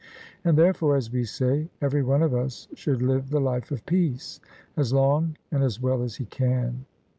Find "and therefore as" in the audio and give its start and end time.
0.43-1.11